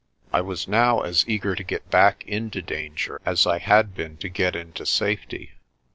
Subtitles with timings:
[0.33, 4.29] I was now as eager to get back into danger as I had been to
[4.29, 5.51] get into safety.